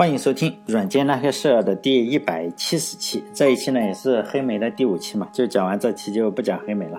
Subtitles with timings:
[0.00, 3.22] 欢迎收听《软件那些事儿》的第一百七十期。
[3.34, 6.98] 这一期呢也是黑莓的第五期嘛，就讲完这期就不讲黑莓了。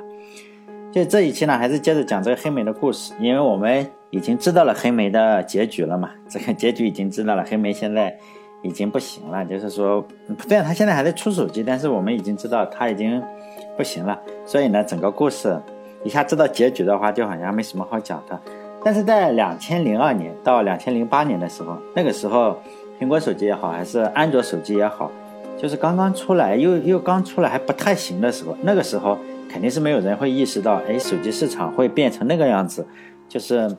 [0.91, 6.11] 就这一期呢，还是接着讲这个黑莓的故事，因为我们已经知道了黑莓的结局了嘛。
[6.29, 8.15] 这个结局已经知道了，黑莓现在
[8.61, 9.43] 已经不行了。
[9.45, 10.05] 就是说，
[10.47, 13.19] 虽然他现在还在出手机，但是我们已经知道他已经
[13.75, 14.21] 不行了。
[14.45, 15.59] 所以呢，整个故事
[16.03, 18.39] 一下知道结局的话，就好像没什么好讲的。
[18.83, 22.55] 但是在两千零二年到两千零八年的时候，那个时候。
[23.01, 25.11] 苹果手机也好，还是安卓手机也好，
[25.57, 29.17] 就是刚刚出来又又刚出来还不太行的时候，那个时候
[29.49, 32.85] 肯定是没有人会意识到，哎，手机市场会变成那个样子。
[33.27, 33.75] 就是，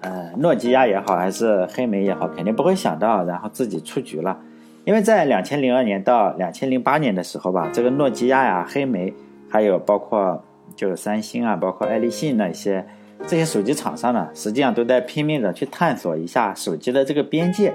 [0.00, 4.38] 呃，诺基亚也好，还是黑莓也好，肯定不会想到，然后自己出局了。
[4.84, 9.12] 因为在两千零二年到两千零八年的时候吧，这个诺基亚呀、黑莓，
[9.50, 10.40] 还有包括
[10.76, 12.86] 就是三星啊，包括爱立信那些
[13.26, 17.72] 这些手机厂商呢，实际上都在拼命的去探索一下手机的这个边界。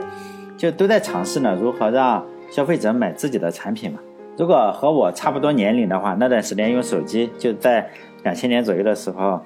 [0.62, 4.00] 就都在尝试呢，如何让消费者买自己的产品嘛？
[4.38, 7.90] 如果和我差不多年龄的话，那段时间用手机就在
[8.22, 9.42] 两千年左右的时候，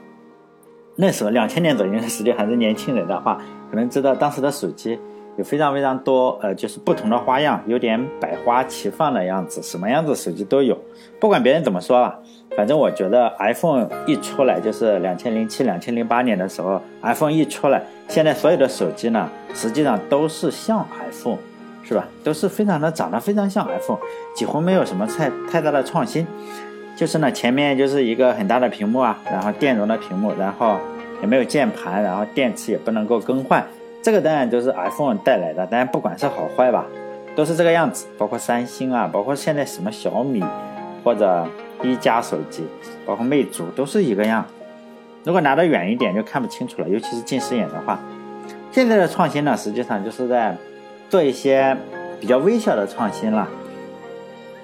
[0.97, 4.99] 那时候两千年左右的时间还是年轻人的话，可能知道当时的手机
[5.38, 10.77] 有非常非常多，呃，就是不同的花样，有点百花齐放的样子，什么样子手机都有。
[11.19, 12.17] 不管别人怎么说啊，
[12.55, 17.83] 反正我觉得 iPhone 一出来就是两千零七、两千零八年的时候，iPhone 一出来。
[18.08, 21.38] 现在所有的手机呢，实际上都是像 iPhone，
[21.83, 22.08] 是吧？
[22.23, 23.99] 都是非常的长得非常像 iPhone，
[24.36, 26.25] 几乎没有什么太太大的创新。
[26.95, 30.77] 就是呢，前面就是一个很大的屏幕啊，然后电容的屏幕，然后
[31.22, 33.61] 也没有键盘，然后电池也不能够更换。
[34.06, 36.86] 这个当然就是 iPhone 带来的，但不管是好坏吧，
[37.36, 38.06] 都是这个样子。
[38.20, 40.44] 包括三星啊，包括现在什么小米
[41.03, 41.48] 或者
[41.81, 42.67] 一加手机，
[43.03, 44.45] 包括魅族，都是一个样。
[45.23, 47.98] 如果拿得远一点就看不清楚了，尤其是近视眼的话。
[48.72, 50.56] 现在的创新呢，实际上就是在
[51.09, 51.76] 做一些
[52.20, 53.48] 比较微小的创新了，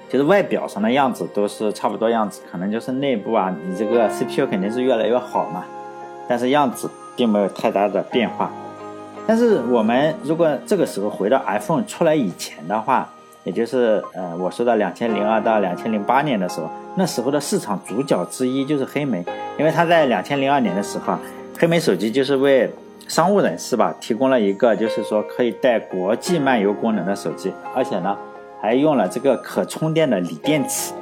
[0.08, 5.64] 就是外表上的样子都是差不多样子，可能就是内部啊，你这个 CPU 肯定是越来越好嘛，
[6.28, 8.48] 但是样子并没有太大的变化。
[9.26, 13.08] 但是我们如果这个时候回到 iPhone 出来以前的话，
[13.44, 19.24] 也就是呃，我说的两千零二到两千零八年的时候，那时候的市场主角之一就是黑莓，
[19.58, 21.16] 因为它在两千零二年的时候，
[21.58, 22.70] 黑莓手机就是为
[23.08, 28.16] 商务人士吧提供了一个就是说可以带国际漫游功能的手机，而且呢
[28.60, 30.92] 还用了这个可充电的锂电池。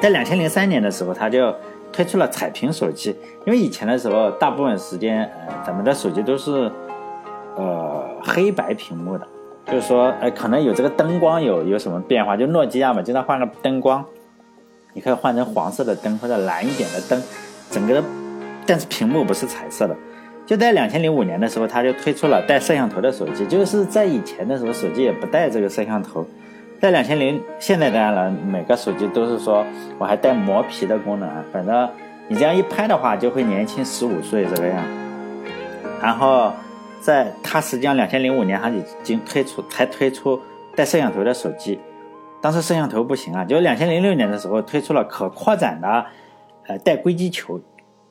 [0.00, 1.54] 在两千零三年的时候，它就
[1.92, 3.14] 推出了彩屏手机，
[3.44, 6.70] 因为以前的时候大部分时间呃咱们的手机都是
[7.56, 9.26] 呃黑白屏幕的。
[9.66, 12.36] 就是说，哎，可能有这个灯光有有什么变化？
[12.36, 14.04] 就诺基亚嘛，经常换个灯光，
[14.94, 17.22] 你可以换成黄色的灯或者蓝一点的灯，
[17.70, 18.02] 整个，
[18.66, 19.94] 但是屏幕不是彩色的。
[20.44, 23.46] 就在两千零五年的时候，他就推出了带摄像头的手机。
[23.46, 26.26] 就是在以前的时候，手机也不带这个摄像头。
[26.80, 29.64] 在两千零，现在当然了，每个手机都是说
[29.98, 31.88] 我还带磨皮的功能啊，反正
[32.26, 34.82] 你这样一拍的话，就会年轻十五岁这个样。
[36.02, 36.50] 然后。
[37.00, 40.38] 在它实际上两千零五年，它已经推出才推出
[40.76, 41.78] 带摄像头的手机，
[42.40, 46.04] 当时摄像头不行啊，就两千零六年的时候推出了可扩展的，
[46.66, 47.60] 呃，带硅基球，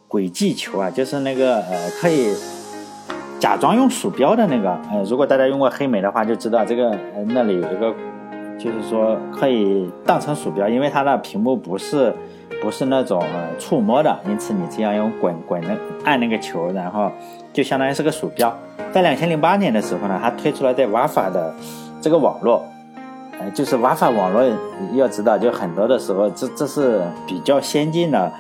[0.08, 2.34] 轨迹球啊，就是那个呃可以
[3.40, 7.94] 假装用鼠标的那个，呃，如果大家用过黑莓的话，就知道这个呃那里有一个，
[8.58, 12.14] 就是说可以当成鼠标，因为它的屏幕不是
[12.62, 15.70] 不是那种呃触摸的，因此你只要用滚滚的
[16.04, 17.12] 按那个球，然后
[17.54, 18.54] 就相当于是个鼠标。
[18.92, 21.54] 在两千零八年的时候呢，它推出了在 WiFi 的
[22.02, 22.66] 这个网络，
[23.40, 24.44] 呃，就是 WiFi 网络，
[24.96, 28.32] 要知道，就很多的时候，这这是比较先进的，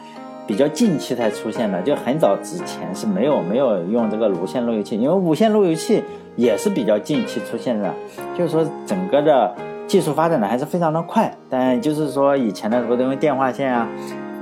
[0.47, 6.03] 比较近期才出现的，就很早之前是没有没有用这个无线路由器，因为无线路由器
[6.35, 7.93] 也是比较近期出现的，
[8.35, 9.53] 就是说整个的
[9.85, 13.87] 技术发展的还是非常的快，但就是说以前的时候都用电话线啊，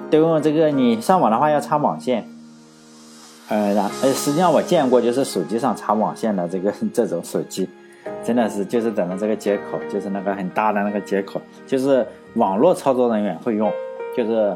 [0.09, 2.25] 都用这个你上网的话要插网线。
[3.49, 7.69] 呃，然呃，实际上我见过，就是手机上插网线的这个 这种手机，
[8.21, 13.71] 真的是就是等着这个接口，就是那个很大的那个接口，就是网络操作人员会用，
[14.17, 14.53] 就是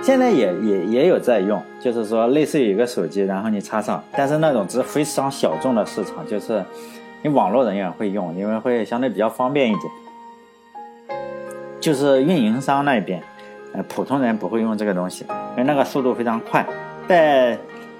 [0.00, 6.62] 现在也也也有在用，就是说类似于一个手机，然后你插上，但是那种只是非常小众的市场，就是
[7.22, 11.18] 你网络人员会用，因为会相对比较方便一点，
[11.80, 13.20] 就是运营商那边，
[13.72, 15.24] 呃，普通人不会用这个东西，
[15.56, 16.64] 因为那个速度非常快，
[17.08, 17.58] 在。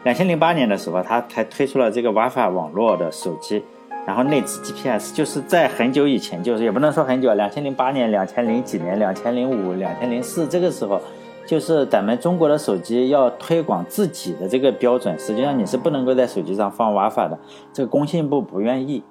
[0.09, 3.63] 两千零八年的时候，他才推出了这个 WiFi 网络的手机，
[4.07, 10.99] 然后内置 GPS，就是在很久以前，就是也不能说很久，两千零八年、两千零几年、两千零五、两千零四这个时候，
[11.45, 17.39] 就是咱们中国的手机要推广自己的这个标准，实际上你是不能够在手机上放 WiFi 的，
[17.75, 19.05] 这个工信部不愿意，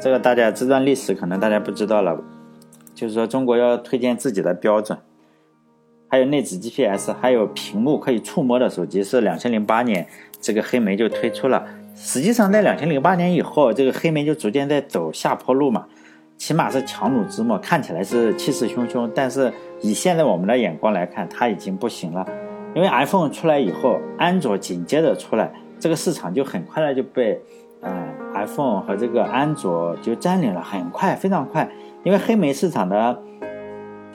[0.00, 2.18] 这个大家这段历史可能大家不知道了，
[2.94, 4.98] 就是说中国要推荐自己的标准，
[6.10, 10.04] 还有内置 GPS，还有屏幕可以触摸的手机，是两千零八年
[10.40, 11.64] 这个黑莓就推出了。
[11.94, 15.86] 实际上在两千零八年以后，这个黑莓就逐渐在走下坡路嘛，
[16.36, 22.26] 起码是强弩之末，看起来是气势汹汹，但是以现在我们的眼光来看，它已经不行了。
[22.74, 27.40] 因为 iPhone 出来以后，安卓紧接着出来，这个市场就很快的就被，
[27.82, 31.68] 呃，iPhone 和这个安卓就占领了，很快，非常快。
[32.02, 33.22] 因为黑莓市场的，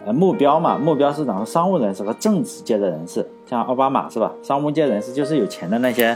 [0.06, 4.32] 呃，目标嘛，目标市场是商务人士和政治界的人士，像奥巴马是吧？
[4.44, 6.16] 商务界人士就是有钱的那些，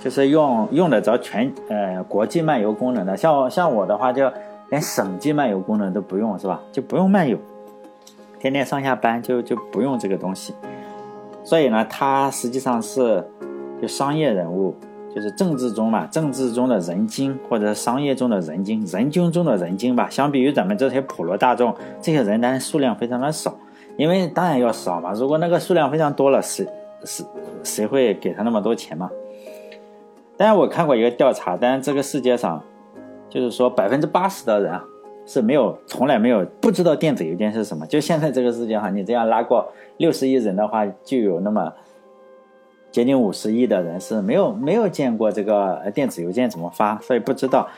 [0.00, 3.16] 就是用用得着全呃国际漫游功能的。
[3.16, 4.30] 像像我的话，就
[4.70, 6.60] 连省际漫游功能都不用是吧？
[6.70, 7.36] 就不用漫游，
[8.38, 10.54] 天天上下班就就不用这个东西。
[11.42, 13.28] 所以呢，他实际上是
[13.82, 14.72] 就商业人物，
[15.16, 20.10] 就是政治中嘛，政治中的人精，或者商业中的人精，人精中的人精吧。
[20.10, 23.58] 相比于咱们这些普罗大众，这些人当然数量非常的少，
[23.96, 25.14] 因为当然要少嘛。
[25.14, 26.68] 如果那个数量非常多了，谁
[27.04, 27.24] 谁
[27.62, 29.10] 谁会给他那么多钱嘛？
[30.36, 32.62] 当然我看过一个调查，但是这个世界上，
[33.30, 34.84] 就是说百分之八十的人啊。
[35.28, 37.84] 是没有，从来没有不知道电子邮件是什么。
[37.88, 39.66] 就现在这个世界上，你这样拉过
[39.96, 41.72] 六十亿人的话，就有那么
[42.96, 47.68] 接近五十亿的人是没有没有见过这个电子邮件怎么发，所以不知道。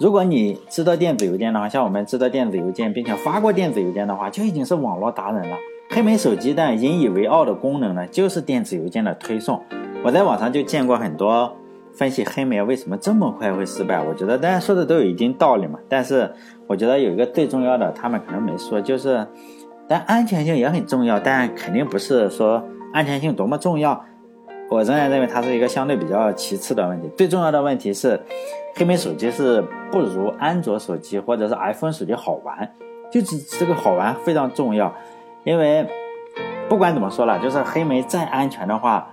[0.00, 5.56] 如果你知道电子邮件的话，像我们知道电子邮件，并且发过电子邮件的话，就已经是网络达人了。
[5.90, 9.62] 黑莓手机但引以为傲的功能呢，就是电子邮件的推送。
[10.02, 11.54] 我在网上就见过很多。
[11.92, 14.02] 分析黑莓为什么这么快会失败？
[14.02, 15.78] 我觉得大家说的都有一定道理嘛。
[15.90, 16.32] 但是
[16.66, 19.26] 我觉得有一个最重要的，他们可能没说，就是，
[19.86, 22.64] 但安全性也很重要，但肯定不是说
[22.94, 24.04] 安全性多么重要。
[24.70, 27.10] 我仍然认为它是一个相对比较其次的问题。
[27.16, 28.20] 最重要的问题是，
[28.76, 32.70] 黑莓手机是不如安卓手机或者是 iPhone 手机好玩，
[33.10, 34.94] 就是这个好玩非常重要。
[35.44, 35.86] 因为
[36.68, 39.10] 不管怎么说了，就是黑莓再安全的话。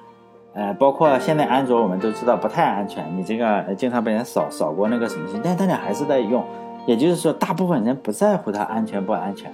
[0.57, 6.41] 呃，包括现在安卓，我们都知道不太安全，你这个经常被人扫扫过那个什么信，但大家还是在用，
[6.87, 9.51] 也就是说，大部分人不在乎它安全不安全。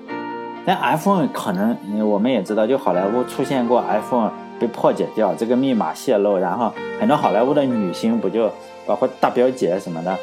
[0.65, 1.75] 但 iPhone 可能
[2.07, 8.51] 我们也知道，就好莱坞出现过 iPhone 被破解掉，这个密码泄露，然后很多好莱坞的女星不就
[8.85, 10.15] 包括大表姐什么的，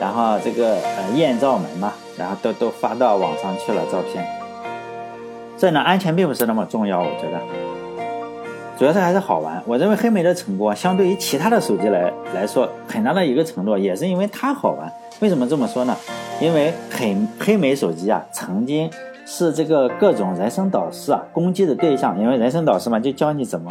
[0.00, 4.24] 然后这个呃艳照门嘛，然后都都发到网上去了照片。
[5.58, 7.38] 所以呢，安全并不是那么重要，我觉得。
[8.78, 9.62] 主要是还是好玩。
[9.64, 14.90] 我认为黑莓的成功，相对于其他的手机来来说，很大的一个程度也是因为它好玩。
[15.20, 15.96] 为什么这么说呢？
[16.40, 18.90] 因为黑黑莓手机啊，曾经
[19.24, 22.18] 是这个各种人生导师啊攻击的对象。
[22.20, 23.70] 因为人生导师嘛，就教你怎么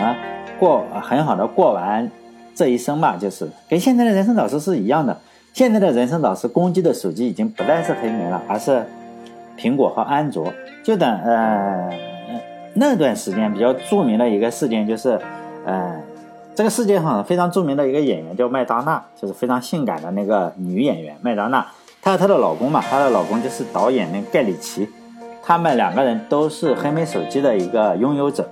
[0.59, 2.09] 过很好的过完
[2.56, 5.18] 这一生嘛，就是跟现在的人生导师是一样的。
[5.53, 8.86] 现在的人生导师攻击的手机已经不再是黑莓了，而是
[9.57, 10.51] 苹果和安卓。
[10.83, 11.89] 就等呃。
[12.74, 15.19] 那段时间比较著名的一个事件就是，
[15.65, 16.00] 呃，
[16.56, 21.68] 这个世界上非常著名的一个演员叫麦当娜，就是非常性感的那个女演员麦当娜。
[22.01, 24.88] 她和她的老公嘛，她的老公就是导演那盖里奇，
[25.43, 28.47] 他们两个人都是黑莓手机的一个拥有者。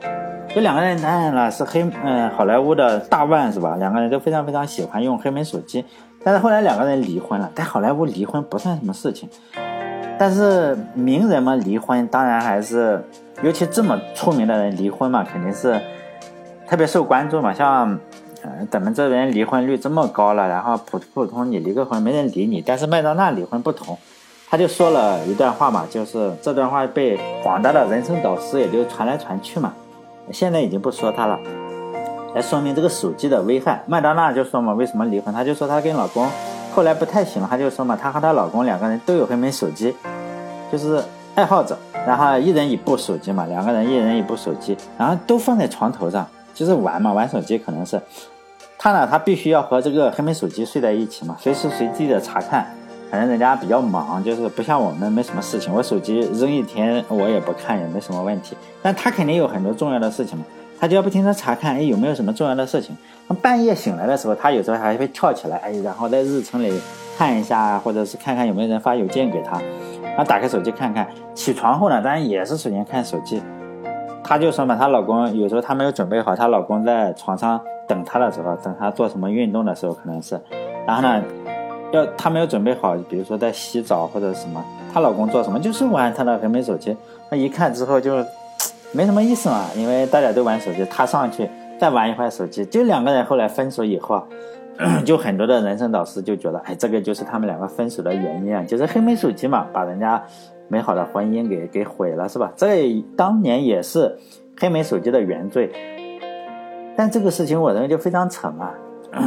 [0.54, 3.76] 这两个人当然了是黑，嗯，好莱坞的大腕是吧？
[3.78, 5.86] 两个人都非常非常喜欢用黑莓手机，
[6.24, 7.52] 但是后来两个人离婚了。
[7.56, 9.30] 在好莱坞离婚不算什么事情，
[10.18, 13.04] 但是名人们离婚当然还是。
[13.42, 15.80] 尤其这么出名的人离婚嘛，肯定是
[16.68, 17.54] 特别受关注嘛。
[17.54, 17.98] 像，
[18.42, 22.62] 呃，咱们这边离婚率这么高了，然后普普通你离个婚没人理你。
[22.62, 23.98] 但是麦当娜离婚不同，
[24.52, 29.72] 他就说了一段话嘛，就是这段话被广大的人生导师也就传来传去嘛。
[30.32, 31.38] 现在已经不说他了，
[32.34, 33.84] 来说明这个手机的危害。
[33.86, 35.32] 麦当娜就说嘛，为什么离婚？
[35.32, 36.28] 她就说她跟老公
[36.74, 39.96] 后来不太行了，她就说嘛，她和她老公两个人都有黑莓手机，
[40.72, 41.00] 就是
[41.36, 41.78] 爱好者。
[42.08, 48.02] 然后一人一部手机嘛，两个人一人一部手机，然后都放在床头上，就是玩嘛，玩手机可能是。
[48.80, 52.66] 他呢，他必须要和这个黑莓手机睡在一起嘛，随时随地的查看。
[53.10, 58.56] 反正人家比较忙，就是不像我们没什么事情，我手机扔一天我也不看，也没什么问题。
[58.82, 60.46] 但他肯定有很多重要的事情嘛，
[60.80, 62.96] 他就要不停的查看，哎，有没有什么重要的事情。
[63.42, 66.80] 半夜醒来的时候，他有时候还会跳起来，哎，然后在日程里
[67.18, 69.62] 看一下，或者是看看有没有人发邮件给他。
[70.18, 73.42] 她打开手机看看，起床后呢，当然也是首先看手机。
[74.24, 80.40] 她就说嘛，她老公有时候她没有准备好，她老公在床上等她的时候，等她做什么运动的时候，可能是，
[80.86, 81.24] 然后呢，
[81.92, 86.96] 要她没有准备好，比如说在洗澡或者什么，她老公做什么就是玩她的黑莓手机。
[87.30, 88.24] 那一看之后就
[88.92, 100.24] 没什么意思嘛，因为大家都玩手机，她上去再玩一会儿手机，就两个人后来分手以后啊， 就很多的人生导师就觉得，哎，这个就是他们两个分手的原因啊，就是黑莓手机嘛，把人家
[100.68, 102.52] 美好的婚姻给给毁了，是吧？
[102.56, 104.18] 这当年也是
[104.60, 105.72] 黑莓手机的原罪。
[106.96, 108.72] 但这个事情我认为就非常扯嘛，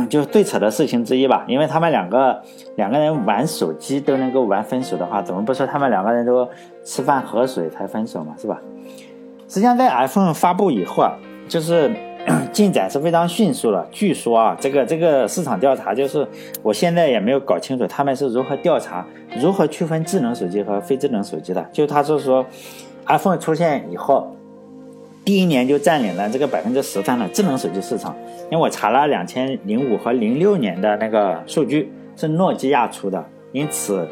[0.09, 2.43] 就最扯的事情之一吧，因为他们两个
[2.77, 6.49] 两个人玩手机都能够玩分手的话，怎么不说他们两个人都
[6.85, 8.61] 吃饭喝水才分手嘛，是吧？
[9.49, 11.13] 实际上在 iPhone 发布以后啊，
[11.49, 11.91] 就是。
[12.53, 13.85] 进展是非常迅速的。
[13.91, 16.25] 据说啊，这个这个市场调查，就是
[16.63, 19.05] 我现在也没有搞清楚他们是如何调查、
[19.41, 21.67] 如何区分智能手机和非智能手机的。
[21.73, 22.47] 就他是说
[23.07, 24.37] ，iPhone 出现以后，
[25.25, 28.17] 第一年就占领了这个百分之十三的智能手机市场。
[28.51, 34.09] 因为我查了两千零五和零六年的那个数据，是诺基亚出的，因此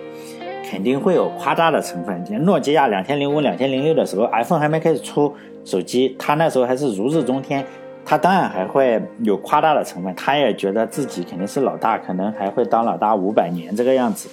[0.71, 2.25] 肯定会有夸大的成分。
[2.45, 7.65] 诺基亚两千零五、两千零六的时候，iPhone 还没开始出手机，他那时候还是如日中天。
[8.03, 14.29] 他当然还会有夸大的成分，他也觉得自己肯定是老大，可能还会当老大五百年这个样子。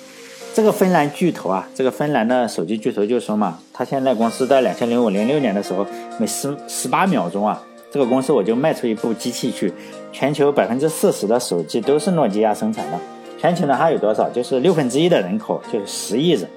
[0.57, 5.85] 这个芬兰巨头啊，这个芬兰的手机巨头就说嘛，他现在公司在两千零五零六年的时候，
[6.17, 7.61] 每十十八秒钟啊，
[7.91, 9.71] 这个公司我就卖出一部机器去。
[10.11, 12.97] 全球百分之四十的手机都是诺基亚生产的。
[13.37, 14.27] 全球呢还有多少？
[14.31, 16.49] 就是六分之一的人口，就是十亿人，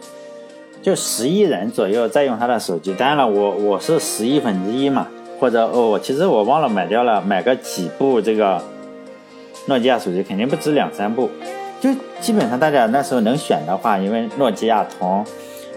[0.80, 2.94] 就十亿人左右在用他的手机。
[2.94, 5.06] 当然了，我我是十亿分之一嘛。
[5.38, 8.62] 或者哦，其实我忘了买掉了，买个几部这个
[9.66, 11.28] 诺基亚手机，肯定不止两三部。
[11.80, 15.24] 就基本上大家那时候能选的话，因为诺基亚从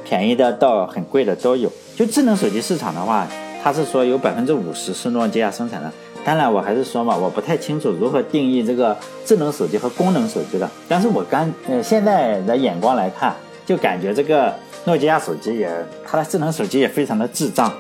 [0.04, 1.72] 便宜的到很贵的都有。
[1.96, 3.26] 就智能手机市场的话，
[3.64, 5.90] 它是说有百分之五十是诺基亚生产的。
[6.26, 8.96] 当然，我还是说嘛，我不太清楚如何定义这个
[9.26, 10.70] 智能手机和功能手机的。
[10.88, 13.34] 但是我刚呃现在的眼光来看，
[13.66, 14.54] 就感觉这个
[14.86, 15.70] 诺基亚手机也，
[16.06, 17.72] 它的智能手机也非常的智障。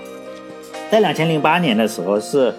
[0.92, 2.53] 在两千零八年的时候，是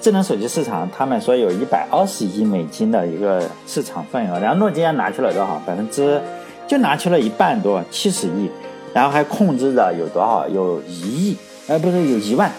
[0.00, 5.60] 智能手机市场，他们说有一百二十亿美金的一个市场份额，然后诺基亚拿去了多少？
[5.66, 6.20] 百分之
[6.66, 8.48] 就拿去了一半多，七十亿，
[8.94, 10.48] 然后还控制着有多少？
[10.48, 11.36] 有一亿，
[11.66, 12.50] 呃，不是有一万，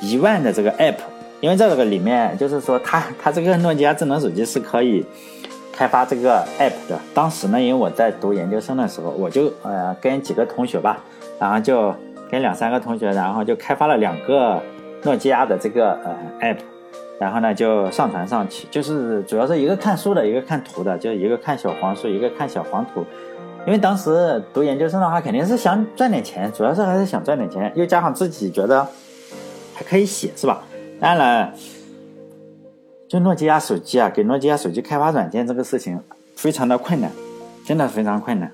[0.00, 0.96] 一万的这个 app，
[1.40, 5.04] 因为在这个里面，就是说，它它这个诺基亚智能手机是可以
[5.72, 6.98] 开发这个 app 的。
[7.14, 10.98] 当时呢，因为我在读研究生的时候，我就呃跟几个同学吧，
[11.38, 11.94] 然后就。
[12.30, 14.60] 跟两三个同学，然后就开发了两个
[15.04, 16.56] 诺基亚的这个呃 app，
[17.18, 23.04] 然后呢就上传上去，就是主要是一个看书的，一个看图的，就一个看小黄书，一个看小黄图。
[23.66, 28.86] 因为当时读研究生的话，肯定是想赚点钱，主要是还是想赚点钱，又加上自己觉得
[29.74, 30.62] 还可以写，是吧？
[31.00, 31.52] 当然了，
[33.08, 35.98] 就诺基亚手机啊，给诺基亚手机开发软件这个事情
[36.36, 37.10] 非常的困难，
[37.64, 38.52] 真的非常困难。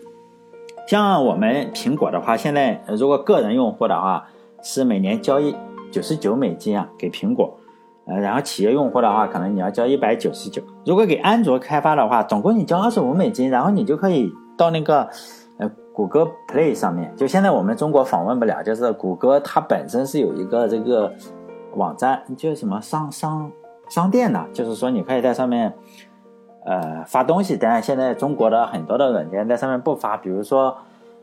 [0.86, 4.28] 像我们苹果的话，现在如果个人用户的话，
[4.62, 5.54] 是每年交易
[5.90, 7.58] 九十九美金啊给苹果，
[8.06, 10.62] 呃，然后企业用户的话，可能你要交一百九十九。
[10.84, 15.08] 如果给安卓开发的话，总共你交二十五美金，然后你就可以到那个
[15.58, 17.14] 呃谷歌 Play 上面。
[17.16, 21.12] 就现在我们中国访问不了，就是谷歌它本身是有一个这个
[21.76, 23.50] 网站，叫什么商商
[23.88, 25.72] 商店的，就是说你可以在上面。
[26.62, 30.76] 呃，发东西，当然现在中国的很多的软件在上面不发，比如说，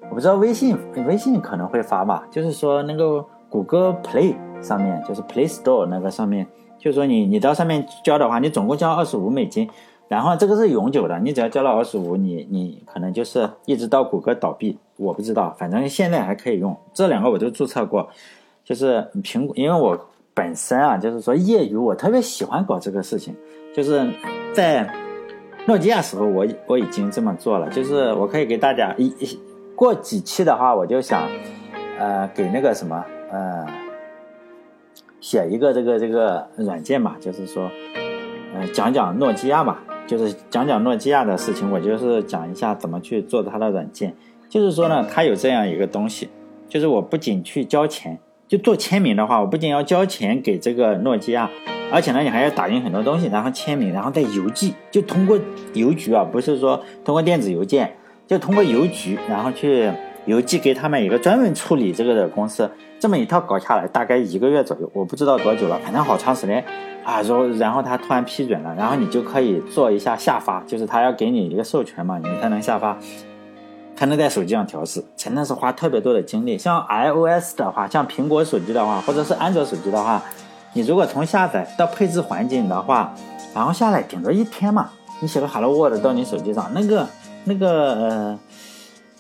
[0.10, 9.70] 我不知道微信，微信可能会发吧，就是说那个谷歌 Play 上面，就是 Play Store 那个上面，就是说你你到上面交的话，你总共交二十五美金，
[10.08, 18.10] 然后这个是永久的，你只要交了二十五，你你可能就是一直到谷歌倒闭，我不知道，反正现在还可以用，这两个我都注册过，
[18.64, 23.36] 就是苹果，因为我本身啊，就是说业余我特别喜欢搞这个事情，
[23.76, 24.08] 就是
[24.54, 24.88] 在。
[25.70, 29.14] 诺基亚时候，我我已经这么做了，就是我可以给大家一
[29.76, 31.28] 过几期的话，我就想，
[32.00, 33.68] 呃，给那个什么，呃，
[35.20, 37.70] 写一个这个这个软件嘛，就是说，
[38.54, 44.14] 呃，讲讲诺基亚嘛，就是讲讲诺基亚的事情，我就是讲一下怎么去做它的软件。
[44.50, 46.30] 就是说呢，它有这样一个东西，
[46.70, 51.50] 就是我不仅去交钱，就做签名的话，我不仅要交钱给这个诺基亚。
[51.90, 55.40] 而且呢，你还要打印很多东西，然后签名，然后再邮寄，就通过
[55.74, 57.96] 邮局啊，不是说通过电子邮件，
[58.28, 59.90] 就通过邮局，然后去
[60.28, 62.70] 邮寄给他们一个专门处理这个的公司。
[63.00, 66.64] 这么一套搞下来，大概一个月左右，我不知道多久了，反正好长时间
[67.04, 67.22] 啊。
[67.22, 72.98] 然后，然后他突然批准了，然后你就可以做一下下发，就是他要给你一个授权嘛，你才能下发，
[73.96, 76.58] 才能在手机上调试，真的是花特别多的精力。
[76.58, 80.22] 像 iOS 的话，像苹果手机的话，或者是安卓手机的话。
[80.74, 83.12] 你如果从下载到配置环境的话，
[83.56, 84.90] 然后下来顶多一天嘛。
[85.20, 87.08] 你写个 Hello World 到你手机上，那个
[87.46, 88.40] 那个呃，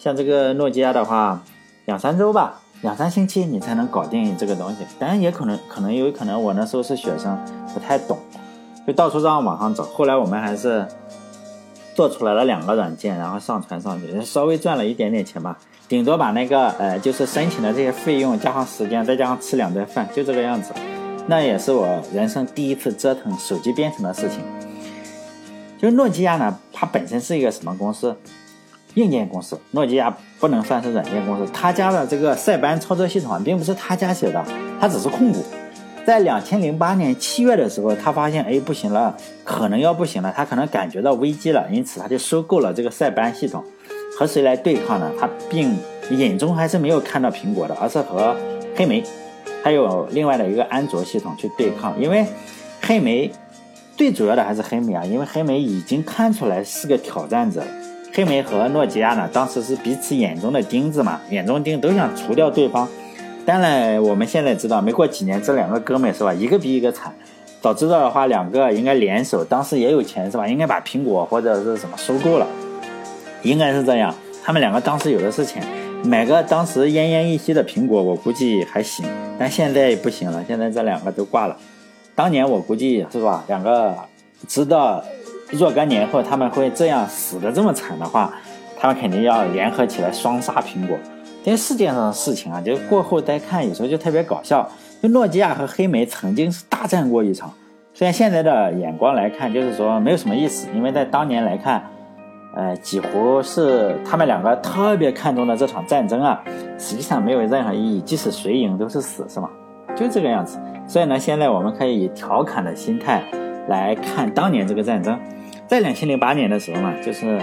[0.07, 1.43] 像这个诺基亚的话，
[1.83, 4.77] 两三周吧，两三星期你才能搞定这个东西。
[4.97, 7.37] 当然也可能可能有可能我那时候是学生，
[7.73, 8.17] 不太懂，
[8.87, 9.83] 就到处在网上找。
[9.83, 10.87] 后来我们还是
[11.93, 15.57] 做出来了两个软件，然后上传上去，稍微赚了一点点钱吧，
[15.89, 20.71] 顶多把那个呃，就是申请的这些费用加上时间，再加上吃两顿饭，就这个样子。
[21.27, 24.39] 那也是我人生第一次折腾手机编程的事情。
[25.77, 28.15] 就诺基亚呢，它本身是一个什么公司？
[28.97, 29.59] 硬件公司。
[29.71, 31.51] 诺基亚不能算是软件公司。
[31.53, 34.43] 他家的这个塞班操作系统并不是他家写的，
[34.79, 35.43] 他只是控股。
[36.05, 43.63] 在两千零八年七月的时候，他发现哎不行了，可能要不行了，他可能感觉到危机了，因此他就收购了这个塞班系统。
[44.17, 45.11] 和谁来对抗呢？
[45.19, 45.77] 他并
[46.09, 48.35] 眼中还是没有看到苹果的，而是和
[48.75, 49.03] 黑莓，
[49.61, 51.93] 还有另外的一个安卓系统去对抗。
[52.01, 52.25] 因为
[52.81, 53.31] 黑莓
[53.95, 57.61] 最主要的还是黑莓啊，因为黑莓已经看出来是个挑战者。
[58.13, 62.87] 黑莓和诺基亚呢，当时是彼此眼中的钉子嘛，眼中钉都想除掉对方。
[63.45, 67.13] 当然，我们现在知道，没过几年，这两个哥们是吧，一个比一个惨。
[67.61, 70.47] 早知道的话，两个应该联手，当时也有钱是吧？
[70.47, 72.47] 应该把苹果或者是什么收购了，
[73.43, 74.13] 应该是这样。
[74.43, 75.63] 他们两个当时有的是钱，
[76.03, 79.05] 买个当时奄奄一息的苹果，我估计还行。
[79.37, 81.55] 但现在不行了，现在这两个都挂了。
[82.15, 83.95] 当年我估计是吧，两个
[84.47, 85.03] 知道。
[85.51, 88.33] 若干年后他们会这样死的这么惨的话，
[88.79, 90.97] 他们肯定要联合起来双杀苹果。
[91.43, 94.69] 这世界上的事情啊，就过后再看，有时候就特别搞笑。
[95.01, 97.53] 就诺基亚和黑莓曾经是大战过一场，
[97.93, 101.83] 虽然现在的眼光来看，就是说没有什么意思，因为在当年来看，
[102.53, 106.43] 呃，几乎是他们两个特别看重的这场战争啊，
[106.77, 109.49] 实际上没有任何意义，即使谁赢都是死，是吗？
[109.95, 110.59] 就这个样子。
[110.85, 113.23] 所以呢，现在我们可以以调侃的心态
[113.67, 115.17] 来看当年这个战争。
[115.67, 117.39] 在两千零八年的时候嘛，就是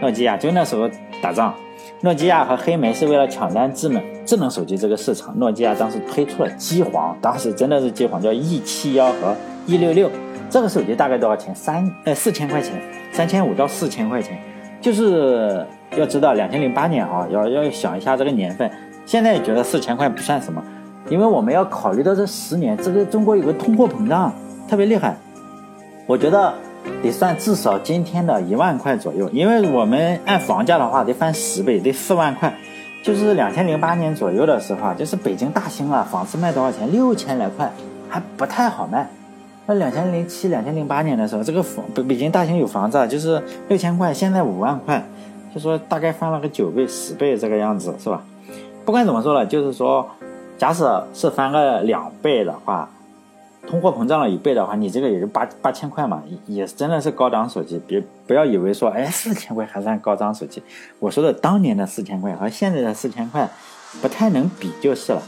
[0.00, 0.90] 诺基亚就那时候
[1.22, 1.54] 打仗，
[2.00, 9.36] 诺基亚和黑莓是为了抢占智能智能手机这个市场，诺基亚当时推出了机皇，当时真的是机皇，叫 E 七幺和
[9.66, 10.10] E 六六，
[10.48, 11.54] 这个手机大概多少钱？
[11.54, 12.72] 三呃四千块钱，
[13.12, 14.36] 三千五到四千块钱，
[14.80, 15.64] 就是
[15.96, 18.68] 要知道两千零八年啊，要要想一下这个年份，
[19.06, 20.60] 现在觉得四千块不算什么，
[21.08, 24.34] 因为我们要考虑到这十年，这个中国有个通货膨胀
[24.68, 25.16] 特别厉害，
[26.10, 26.52] 我觉得。
[27.02, 32.52] 得算至少今天的一万块左右，因为我们按房价的话得翻十倍，得四万块。
[33.04, 36.90] 就是两千零八年左右的时候啊，就是北京大兴啊，房子卖多少钱？
[36.90, 37.70] 六千来块，
[38.08, 39.06] 还不太好卖。
[39.66, 45.06] 那两千零七、两千零八年的时候，这个房北北京大兴有房子啊就是六千块，现在五万块，
[45.54, 48.22] 就说大概翻了个九倍、十倍这个样子，是吧？
[48.86, 50.08] 不管怎么说了，就是说，
[50.56, 52.88] 假使是翻个两倍的话。
[53.66, 57.80] 通货膨胀了一倍的话，你这个也就八八千块嘛，也真的是高档手机。
[57.86, 60.62] 别不要以为说，哎，四千块还算高档手机。
[60.98, 63.48] 我说的当年的四千块和现在的四千块，
[64.00, 65.22] 不太能比就是了。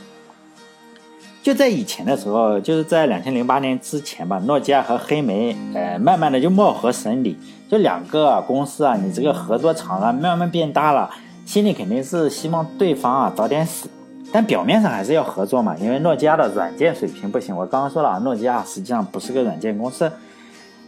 [1.43, 7.37] 就在以前的时候，就是在两千零八年之前吧，诺基亚和黑莓，呃，慢慢的就貌合神离。
[7.69, 11.11] 就两个公司啊，你这个合作厂啊，慢慢变大了，
[11.45, 13.89] 心里肯定是希望对方啊早点死。
[14.35, 17.55] 但表面上还是要合作嘛，因为诺基亚的软件水平不行。
[17.55, 20.11] 我刚刚说了啊，诺基亚实际上不是个软件公司，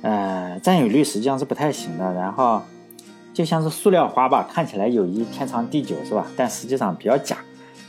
[0.01, 2.11] 呃，占有率实际上是不太行的。
[2.15, 2.63] 然后
[3.35, 6.27] 就像是塑料花吧，看起来友谊天长地久是吧？
[6.35, 7.37] 但实际上比较假。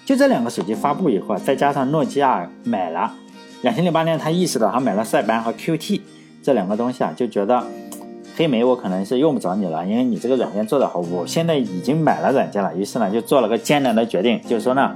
[0.06, 3.14] 就这两个手机发布以后，再加上诺基亚买了，
[3.62, 6.02] 两千零八年他意识到他买了塞班和 QT
[6.44, 7.64] 这两个东西啊，就觉得
[8.36, 12.76] 黑莓我可能是用不着你了，因为你这个软件做得好，我现在已经买了软件了。
[12.76, 14.94] 于是呢，就做了个艰难的决定，就是说呢。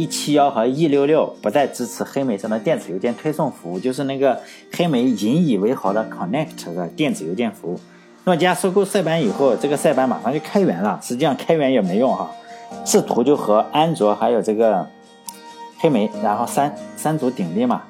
[0.00, 4.40] 一七幺和 E 六六不再支持黑莓上的电子邮件推送服务，就是那个
[4.72, 7.78] 黑莓引以为豪的 Connect 的电子邮件服务。
[8.24, 10.98] 诺基亚收购塞班以后，这个塞班马上就开源了。
[11.02, 12.30] 实际上开源也没用哈，
[12.86, 14.88] 试图就和安卓还有这个
[15.78, 17.82] 黑莓，然后三三足鼎立嘛。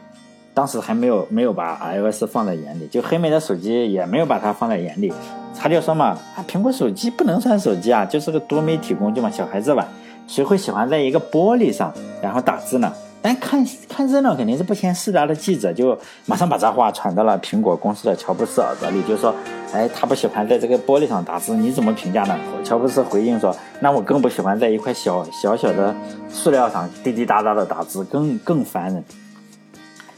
[0.53, 5.13] 当时还没有没有把 iOS 放在眼里，就黑莓的手机也没有把它放在眼里。
[5.57, 9.87] 他就说嘛，啊，苹果手机不能算手机啊，就是个多媒体工具嘛，小孩子玩。
[10.31, 12.93] 谁会喜欢在一个玻璃上然后打字呢？
[13.21, 19.35] 但看看热闹肯定是不嫌事大的记者就马上把这话传到了苹果公司的乔布斯耳朵里，就说
[19.75, 25.93] ：“哎，他不喜欢在这个玻璃上打字，你怎么评价呢？”乔布斯回应说：“那我更不喜欢在一块小小小的
[26.29, 29.05] 塑料上滴滴答答的打字，更更烦人。”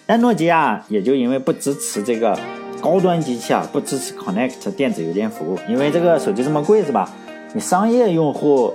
[0.04, 2.38] 但诺基亚也就因为不支持这个
[2.82, 7.10] 高端机器啊，不支持 Connect 电子邮件服务，因为这个手机这么贵是吧？
[7.54, 8.74] 你商业用户。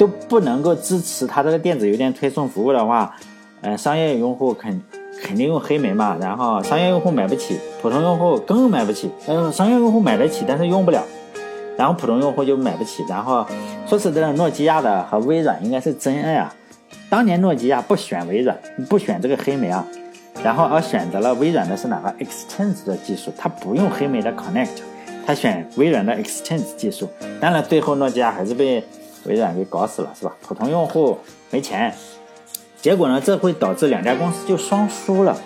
[0.00, 3.14] 都不能够支持它这个电子邮件推送服务的话，
[3.60, 4.82] 呃，商业用户肯
[5.22, 9.10] 肯定用黑莓嘛，然后商业用户买不起，普通用户更买不起。
[9.26, 11.04] 嗯，商业用户买得起，但是用不了，
[11.76, 13.04] 然后普通用户就买不起。
[13.06, 13.46] 然后
[13.86, 16.54] 说实在的，诺基亚的和微软应该是真爱啊。
[17.10, 18.58] 当年诺基亚不选微软，
[18.88, 19.86] 不选这个黑莓啊，
[20.42, 24.80] 然后而选择了微软的是哪个 Exchange 的技术，它不用黑莓的 Connect。
[25.26, 27.06] 他选微软的 Exchange 技术。
[27.38, 28.82] 当然，最后诺基亚还是被
[29.24, 30.34] 微软给搞死了，是吧？
[30.42, 31.18] 普通用户
[31.50, 31.94] 没钱，
[32.80, 35.36] 结果呢，这会导致两家公司就双输了。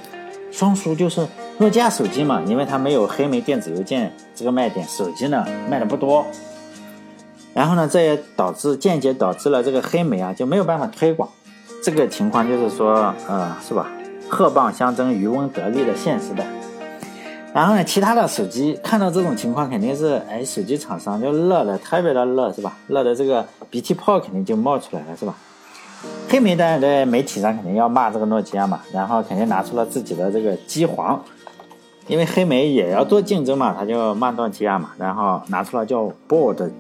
[0.51, 1.27] 双输就是
[1.59, 6.25] 诺基亚手机嘛，因为它没有黑莓电子邮件这个卖点，手机呢卖的不多。
[7.53, 11.29] 然后呢，这也导致间接导致了这个黑莓啊就没有办法推广。
[11.83, 13.91] 这个情况就是说，呃，是吧？
[14.29, 16.45] 鹤蚌相争，渔翁得利的现实的。
[17.53, 22.77] 然后呢，其他的手机看到这种情况，肯定是，哎，手机厂商就乐的特别的乐，是吧？
[22.89, 25.35] 乐的这个鼻涕泡肯定就冒出来了，是吧？
[26.29, 31.21] 黑莓的在媒体上肯定要骂这个诺基亚嘛，然后肯定拿出了自己的这个机皇，
[32.07, 36.71] 因为黑莓也要做竞争嘛，他就骂诺基亚嘛，然后拿出了叫 Board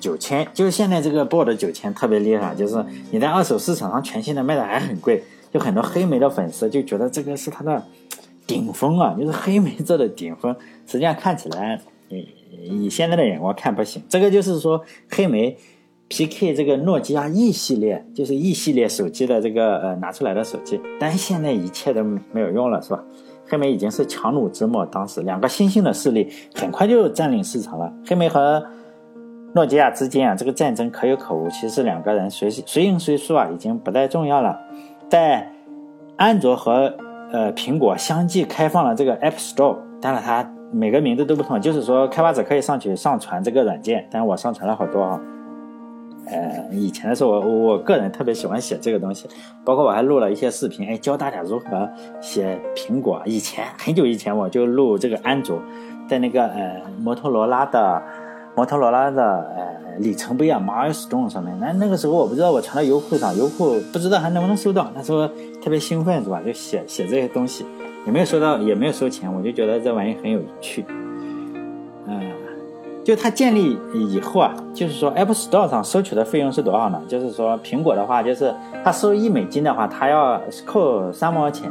[0.00, 5.22] 九千，就是现在这个 Board 九千特别厉害，就是你在二手市场上全新的卖的还很贵，
[5.52, 7.84] 就很多黑莓的粉丝就觉得这个是它的。
[8.46, 10.52] 顶峰啊，就是黑莓做的顶峰。
[10.84, 12.26] 实际上看起来，以
[12.64, 14.02] 以现在的眼光看不行。
[14.08, 15.56] 这个就是说，黑莓
[16.10, 20.78] PK 这个诺基亚 E 系列，就是 E 系列手机的这个呃拿出来的手机。
[20.98, 23.02] 但现在一切都没有用了，是吧？
[23.48, 27.92] 黑莓已经是强弩之末，当时两个新兴的势力很快就占领市场了。
[28.04, 28.64] 黑莓和
[29.54, 31.48] 诺基亚之间啊，这个战争可有可无。
[31.48, 34.58] 其实两个人谁谁赢谁输啊，已经不再重要了。
[35.08, 35.48] 在
[36.16, 36.92] 安卓和
[37.32, 44.08] 呃，苹果相继开放了这个 App Store，当然它每个名字都不同，就是说开发者可以上去上传这个软件。
[44.10, 45.20] 但我上传了好多啊。
[46.26, 49.28] 呃，以前的时候我我个人特别喜欢写这个东西，
[49.64, 51.88] 包括我还录了一些视频，哎，教大家如何
[52.20, 53.22] 写苹果。
[53.24, 55.60] 以前很久以前我就录这个安卓，
[56.08, 58.02] 在那个呃摩托罗拉的
[58.56, 61.56] 摩托罗拉的呃里程碑啊，Milestone 上面。
[61.60, 64.90] 那那个时候我不知道我传到优酷上，优酷不知道还能不能收到。
[64.94, 65.28] 那时候。
[65.62, 66.40] 特别兴奋是吧？
[66.42, 67.66] 就写写这些东西，
[68.06, 70.82] 也没有收到，也没有收钱，我就觉得这玩意很有趣。
[73.10, 77.02] 就它建立以后啊，就是说 App Store 上收取的费用是多少呢？
[77.08, 81.68] 就是说苹果的话，就是它收一美金的话，它要扣三毛钱，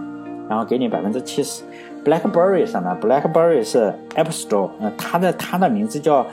[0.49, 1.63] 然后给你百分之七十。
[2.03, 6.27] BlackBerry 上呢，BlackBerry 是 App Store，嗯，它的它的名字叫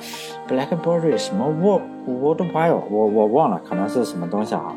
[0.48, 4.74] BlackBerry 什么 World Worldwide，我我忘了，可能是什么东西啊。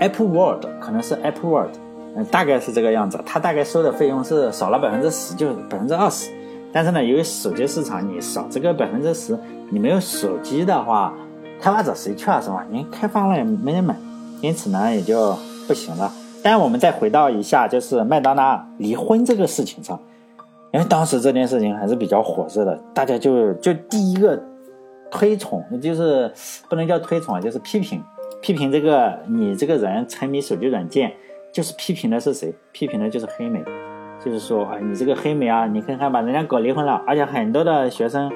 [0.00, 1.76] Apple World 可能是 Apple World，
[2.16, 3.20] 嗯，大概是这个样子。
[3.24, 6.28] 它大概收的费用是少了百分之十，就百分之二十。
[6.72, 9.38] 但是呢，由于手机市场你少这个百分之十，
[9.70, 11.12] 你没有手机的话，
[11.60, 12.40] 开发者谁去啊？
[12.40, 12.66] 是吧？
[12.70, 13.94] 你开发了也没人买，
[14.40, 15.36] 因此呢也就
[15.68, 16.10] 不行了。
[16.42, 20.00] 但我们再回到一下，就是麦当娜离婚这个事情上，
[20.72, 24.42] 因为当时这件事情还是比较火热的，大家就就第一个
[25.10, 26.32] 推崇，就是
[26.68, 28.02] 不能叫推崇，就是批评。
[28.40, 31.12] 批评这个你这个人沉迷手机软件，
[31.52, 32.52] 就是批评的是谁？
[32.72, 33.62] 批评的就是黑莓，
[34.24, 38.30] 就是说啊，你这个黑莓啊，你看看把人家搞离婚了，而且很多的学生，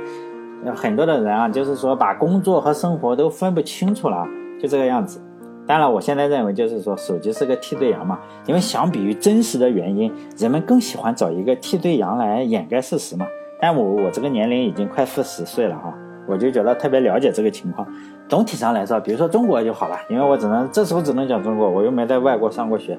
[0.75, 4.27] 很多的人啊，就是说把工作和生活都分不清楚了，
[4.61, 5.21] 就这个样子。
[5.67, 13.27] 当然，我现在认为就是说手机是个替罪羊嘛，因为相比于真实的原因，人们更喜欢找一个替罪羊来掩盖事实嘛。
[13.61, 15.93] 但我我这个年龄已经快四十岁了哈。
[16.29, 17.87] 我就觉得特别了解这个情况。
[18.29, 22.99] 总体上来说，比如说中国就好了，因为我只能这时候只能讲中国，我又没在外国上过学。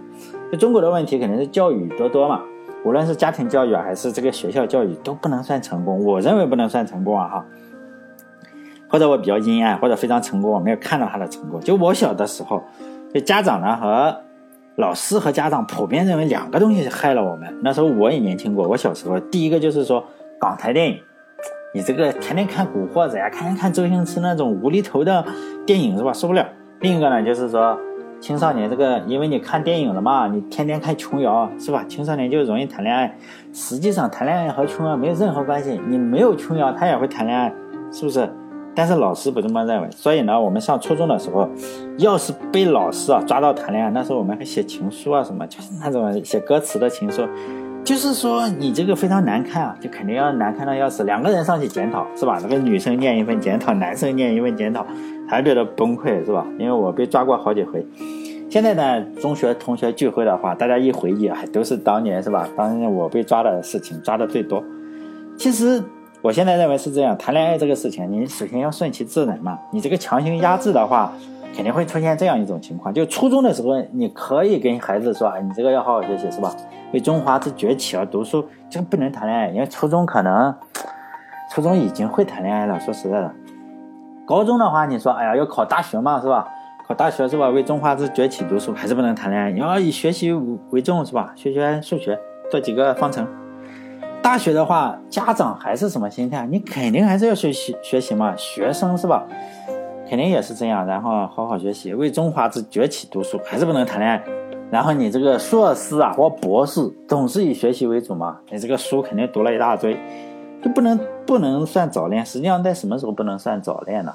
[0.50, 2.42] 就中国的问题肯定是教育多多嘛，
[2.86, 6.04] 无论是家庭教育还是这个学校教育都不能算成功。
[6.06, 7.46] 我认为不能算成功啊哈。
[8.90, 11.60] 或者我比较阴暗，或者非常成功，我没有看到他的成功。
[11.60, 12.64] 就我小的时候，
[13.14, 14.16] 就家长呢和
[14.78, 17.54] 老师和家长普遍认为两个东西害了我们。
[17.62, 20.04] 那时候我也年轻过，我小时候第一个就是说
[20.40, 21.00] 港台电影。
[21.74, 25.26] 你这个天天看古惑仔呀，天天看周星驰那种无厘头的
[25.66, 26.14] 电影是吧？
[26.14, 26.48] 受不了。
[26.80, 27.78] 另一个呢，就是说
[28.28, 31.86] 青少年这个，因为你看电影了嘛，你天天看琼瑶是吧？
[31.88, 33.16] 青少年就容易谈恋爱。
[33.54, 37.54] 实际上谈恋爱和琼瑶没有任何关系，你没有琼瑶，他也会谈恋爱，
[37.90, 38.30] 是不是？
[38.76, 39.90] 但是老师不这么认为。
[39.92, 41.48] 所以呢，我们上初中的时候，
[42.00, 47.26] 要是被老师啊抓到谈恋爱，那时候我们还写情书啊什么，就是那种写歌词的情书。
[47.88, 51.06] 就是说你这个非常难看啊，就肯定要难看到要死。
[51.06, 52.38] 两个人上去检讨是吧？
[52.44, 54.86] 那个女生念一份检讨，男生念一份检讨，
[55.26, 56.46] 还觉得崩溃是吧？
[56.60, 57.88] 因为我被抓过好几回。
[58.50, 62.46] 现在呢，中学同学聚会的话，大家一回忆，还都是当年是吧？
[62.58, 64.62] 当年我被抓的事情，抓的最多。
[65.38, 65.82] 其实
[66.22, 69.58] 我现在认为是这样，谈恋爱这个事情，你首先要顺其自然嘛。
[69.72, 71.14] 你这个强行压制的话。
[71.54, 76.54] 肯定会出现这样一种情况，就初中的时候，你可以跟孩子说，你这个要好好学习，是吧？
[76.94, 80.54] 为中华之崛起而读书，这个不能谈恋爱，因为初中可能，
[81.52, 82.80] 初中已经会谈恋爱了。
[82.80, 83.32] 说实在的，
[84.26, 86.48] 高中的话，你说，哎呀，要考大学嘛，是吧？
[86.88, 87.50] 考大学是吧？
[87.50, 90.32] 为中华之崛起读书，还是不能谈恋爱，你要以学习
[90.70, 91.34] 为重，是吧？
[91.36, 92.18] 学学数学，
[92.50, 93.28] 做几个方程。
[94.22, 96.46] 大学的话，家长还是什么心态？
[96.46, 99.26] 你肯定还是要学习学习嘛，学生是吧？
[100.10, 104.24] 肯定也是这样，然后好好学习，为中华之崛起读书，还是不能谈恋爱。
[104.70, 109.98] 然后你这个硕士啊或博士，总是以学习为主嘛，你这个书肯定读了一大堆，
[110.62, 112.26] 就不能不能算早恋。
[112.26, 114.14] 实际上在什么时候不能算早恋呢？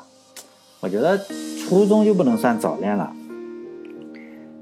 [0.81, 1.18] 我觉得
[1.66, 3.11] 初中就不能算早恋了。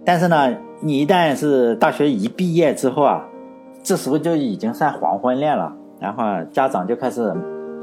[0.05, 3.25] 但是呢，你一旦是大学一毕业之后啊，
[3.83, 5.73] 这时候就已经算黄昏恋了。
[5.99, 7.35] 然后家长就开始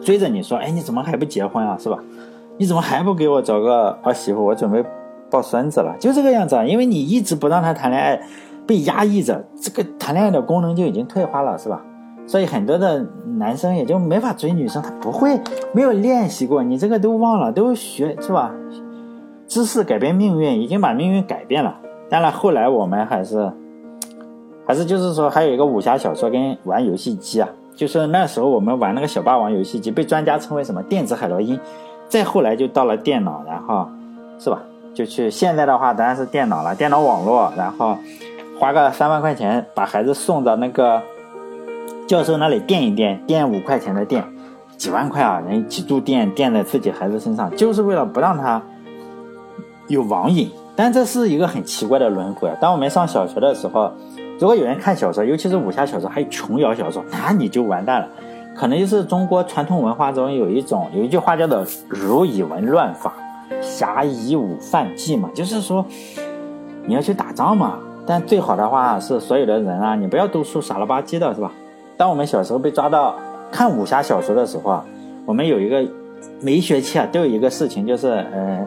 [0.02, 1.78] 追着你说：“哎，你怎么还不结婚啊？
[1.78, 2.00] 是吧？
[2.58, 4.44] 你怎么还不给我找个儿媳妇？
[4.44, 4.84] 我准备
[5.30, 8.20] 抱孙子了。”就这个样子啊，因为你一直不让他谈恋爱，
[8.66, 11.82] 被压抑着，这个谈恋爱的功能就已经退化了，是吧？
[12.26, 13.06] 所以很多的
[13.38, 15.40] 男生也就没法追女生，他不会
[15.72, 18.52] 没有练习过，你这个都忘了，都学是吧？
[19.48, 21.78] 知识改变命运，已经把命运改变了。
[22.10, 23.50] 当然，后来我们还是，
[24.66, 31.58] 还是就是说，还有一个武侠小说跟玩游戏机啊，就是那时候我们玩那个小霸王游戏机，被专家称为什么电子海洛因。
[32.08, 33.90] 再后来就到了电脑，然后
[34.40, 34.60] 是吧？
[34.94, 37.98] 就去现在的话当然是电脑了，电脑网络，然后
[38.60, 41.02] 花个三万块钱把孩子送到那个
[42.08, 44.24] 教授那里垫一垫，垫五块钱的电，
[44.76, 48.60] 几万块啊，人几度电垫在自己孩子身上，就是为了不让他
[49.88, 50.50] 有网瘾。
[50.76, 52.52] 但这是一个很奇怪的轮回。
[52.60, 53.92] 当我们上小学的时候，
[54.40, 58.08] 如果有人看小说，尤其是武侠小说，还有琼瑶小说，那你就完蛋了。
[58.58, 63.14] 可能就是中国传统文化中有一种有一句话叫做“儒以文乱法，
[63.62, 65.86] 侠以武犯纪”嘛，就是说
[66.86, 67.78] 你要去打仗嘛。
[68.06, 71.52] 但最好的话是所有的人啊，你不要读书傻了吧唧的，是吧？
[71.98, 73.16] 当我们小时候被抓到
[73.52, 74.86] 看武侠小说的时候啊，
[75.26, 75.86] 我们有一个
[76.42, 78.66] 每一学期啊都有一个事情，就是呃。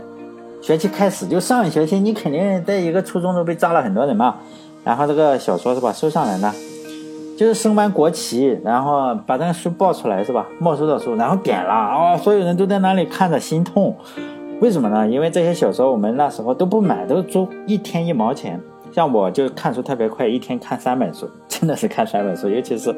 [0.62, 4.34] 学期开始就上一学期，你肯定在一个初中都被抓了很多人嘛。
[4.84, 6.52] 然后这个小说是吧，收上来的，
[7.40, 13.96] 就是升完国旗，然后把那个书抱出来是吧，没收的书，然后点了哦，所有人都在那里看着心痛。
[14.60, 15.08] 为什么呢？
[15.08, 18.60] 因为这些小说我们那时候都不买，都租，一天一毛钱。
[18.92, 22.94] 像我就看书特别快，一天看三本书，真的是看三本书，尤其是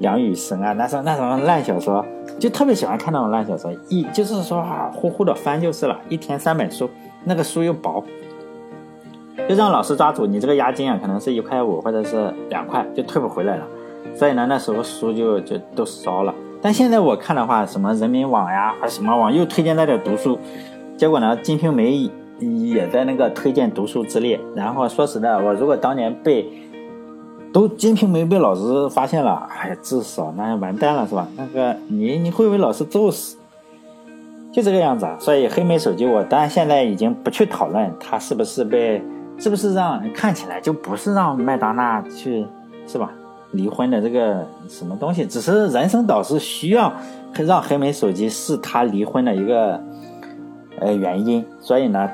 [0.00, 2.04] 梁羽生啊，那时候那种烂小说，
[2.40, 6.90] 就特别喜欢看那种烂小说，一就是说啊，呼呼的翻就是了，一天三本书。
[7.22, 8.02] 那个书又薄，
[9.48, 13.64] 就让老师抓住你这个押金啊，可能是一块五或者是两块，就退不回来了。
[14.14, 16.34] 所以呢，那时候书就就都烧了。
[16.62, 20.38] 但现在我看的话，什么人民网呀，还什么网又推荐大家读书，
[20.96, 22.10] 结果呢，《金瓶梅》
[22.70, 24.40] 也在那个推荐读书之列。
[24.54, 26.48] 然后说实在，我如果当年被
[27.52, 31.28] 都《金瓶梅》被老师发现了，哎呀，至少那完蛋了是吧？
[31.36, 33.36] 那个你你会被老师揍死。
[34.52, 39.02] 就这个样子啊，所以黑莓手机我当然现在已经不去讨论它是不是被，
[39.36, 42.46] 是不是让看起来就不是让麦当娜去
[42.86, 43.10] 是吧
[43.54, 46.92] 离婚的这个什么东西，只是人生导师需要
[47.46, 49.80] 让黑莓手机是他离婚的一个
[50.80, 52.10] 呃原因，所以呢，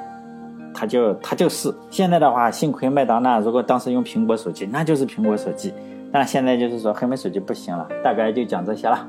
[0.72, 5.72] 他就他就是现在的话，幸亏麦当娜如果当时用苹果手机，那就是苹果手机，
[6.12, 9.08] 但现在就是说黑莓手机不行了，大概就讲这些了。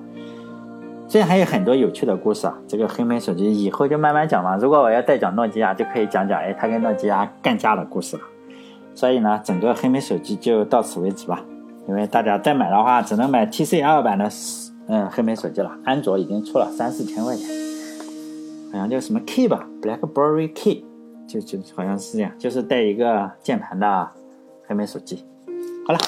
[1.08, 2.58] 这还有很多有趣的故事啊！
[2.70, 4.56] 这个黑莓手机以后就慢慢讲嘛。
[4.56, 8.24] 如果我要再讲诺基亚，就可以讲讲哎，他跟诺基亚干架的故事了。
[8.96, 11.44] 所以呢，整个黑莓手机就到此为止吧。
[11.88, 14.30] 因为大家再买的话，只能买 TCL 版的
[14.88, 15.72] 嗯黑莓手机了。
[15.84, 17.48] 安卓已经出了三四千块钱，
[18.72, 20.86] 好像叫什么 Key 吧，BlackBerry Key，
[21.28, 24.08] 就就好像是这样，就是带一个键盘的
[24.68, 25.26] 黑莓手机。
[25.86, 26.00] 好了。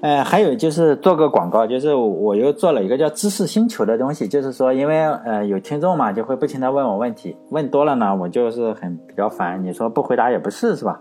[0.00, 9.60] 呃，还有就是做个广告，就是我又做了一个叫知识星球的东西，就是说，因为呃有听众嘛，就会不停的问我问题，问多了呢，我就是很比较烦。
[9.64, 11.00] 你说不回答也不是，是吧？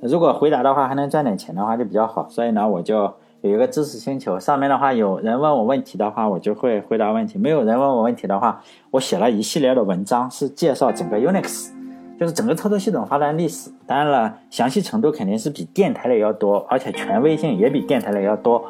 [0.00, 11.70] 如果回答的话还能赚点钱的话就比较好，所以呢，我就有一个知识星球，上面的话有人问我问题的话，我就会回答问题；没有人问我问题的话，我写了一系列的文章，是介绍整个 Unix。
[12.18, 18.64] 就是整个操作系统发展历史，当然了，详细程度肯定是比电台类要多，而且权威性也比电台类要多，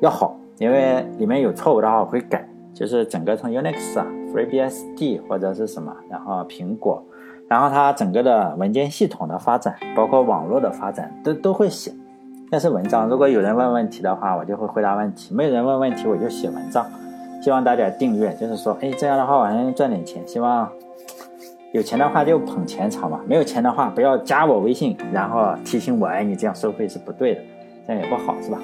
[0.00, 0.36] 要好。
[0.58, 2.44] 因为里面有错误的话我会改。
[2.72, 7.02] 就是整个从 Unix 啊、FreeBSD 或者是什么，然后苹果，
[7.50, 11.92] 然后它整个的文件系统的发展，包括网络的发展，都都会写。
[12.50, 16.86] 那是文章，如果有人问问题的话，我就会回答问题；没有人问问题，我就写文章。
[17.42, 20.26] 希望大家订阅，就是说，哎，这样的话我还能赚点钱。
[20.26, 20.70] 希望。
[21.72, 27.40] 有钱的话就捧钱场嘛，没有钱的话不要加我微信，然后提醒我爱你，这样收费是不对的，
[27.86, 28.58] 这样也不好，是吧？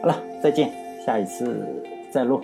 [0.00, 0.70] 好了，再见，
[1.04, 1.66] 下一次
[2.10, 2.40] 再录。